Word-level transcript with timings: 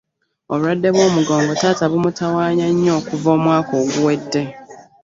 Obulwadde 0.53 0.89
bw'omugongo 0.95 1.51
taata 1.61 1.85
bumutawaanya 1.91 2.65
nnyo 2.73 2.91
okuva 2.99 3.29
omwaka 3.37 3.73
oguwedde. 3.83 4.43